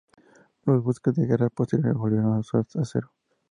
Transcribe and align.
Los 0.65 0.83
buques 0.83 1.13
de 1.13 1.27
guerra 1.27 1.51
posteriores 1.51 1.93
volvieron 1.95 2.33
a 2.33 2.39
usar 2.39 2.65
acero. 2.79 3.11